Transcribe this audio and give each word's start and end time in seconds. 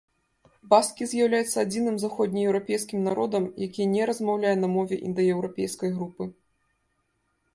Баскі 0.69 1.07
з'яўляецца 1.09 1.57
адзіным 1.65 1.95
заходнееўрапейскі 2.03 3.01
народам, 3.09 3.43
які 3.67 3.83
не 3.93 4.09
размаўляе 4.11 4.53
на 4.61 4.67
мове 4.75 4.95
індаеўрапейскай 5.09 5.89
групы. 5.99 6.23